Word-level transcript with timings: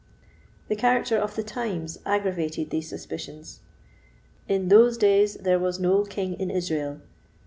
The 0.67 0.75
character 0.75 1.15
of 1.15 1.35
the 1.35 1.43
times 1.43 1.99
aggravated 2.07 2.71
these 2.71 2.89
suspicions. 2.89 3.59
"In 4.47 4.69
those 4.69 4.97
days 4.97 5.35
there 5.35 5.59
was 5.59 5.79
no 5.79 6.03
king 6.05 6.33
in 6.39 6.49
Israel." 6.49 7.01